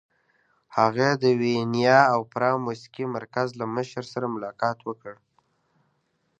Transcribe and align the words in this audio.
هغې 0.77 1.09
د 1.21 1.23
ویانا 1.39 1.97
د 2.07 2.09
اوپرا 2.15 2.51
موسیقۍ 2.65 3.05
مرکز 3.15 3.47
له 3.59 3.65
مشر 3.75 4.03
سره 4.13 4.25
ملاقات 4.35 4.77
وکړ 4.87 5.15